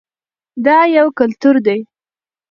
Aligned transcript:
دا 0.65 0.77
یو 0.97 1.07
کلتور 1.19 1.55
دی. 1.65 1.79